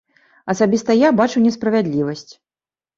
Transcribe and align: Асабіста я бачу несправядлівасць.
Асабіста 0.53 0.97
я 1.01 1.13
бачу 1.21 1.45
несправядлівасць. 1.47 2.31